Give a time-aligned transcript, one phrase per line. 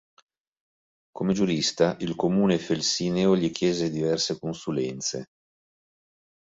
[1.11, 5.25] Come giurista, il Comune felsineo gli chiese diverse consulenze.